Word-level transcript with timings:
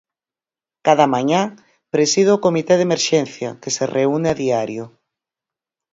Cada 0.87 1.05
mañá, 1.15 1.41
presido 1.93 2.31
o 2.35 2.41
comité 2.45 2.73
de 2.77 2.85
emerxencia, 2.89 3.49
que 3.61 3.73
se 3.75 3.85
reúne 3.97 4.27
a 4.31 4.37
diario. 4.43 4.83